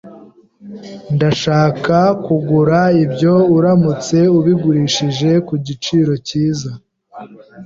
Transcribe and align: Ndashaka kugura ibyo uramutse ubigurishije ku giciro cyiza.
Ndashaka 1.15 1.95
kugura 2.25 2.79
ibyo 3.03 3.33
uramutse 3.57 4.17
ubigurishije 4.37 5.29
ku 5.47 5.53
giciro 5.67 6.13
cyiza. 6.27 6.71